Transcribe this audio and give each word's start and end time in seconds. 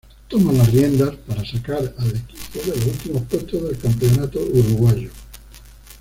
Toma 0.29 0.51
las 0.51 0.71
riendas 0.71 1.15
para 1.27 1.45
sacar 1.45 1.75
al 1.95 2.09
equipo 2.09 2.59
de 2.59 2.65
los 2.75 2.85
últimos 2.87 3.21
puestos 3.29 3.61
del 3.63 3.77
campeonato 3.77 4.39
uruguayo. 4.39 5.11